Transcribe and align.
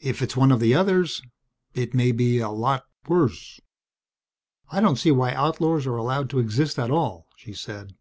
If 0.00 0.22
it's 0.22 0.36
one 0.36 0.50
of 0.50 0.58
the 0.58 0.74
others 0.74 1.22
it 1.72 1.94
may 1.94 2.10
be 2.10 2.40
a 2.40 2.48
lot 2.48 2.84
worse." 3.06 3.60
"I 4.72 4.80
don't 4.80 4.96
see 4.98 5.12
why 5.12 5.34
outlaws 5.34 5.86
are 5.86 5.96
allowed 5.96 6.30
to 6.30 6.40
exist 6.40 6.80
at 6.80 6.90
all," 6.90 7.28
she 7.36 7.52
said. 7.52 7.94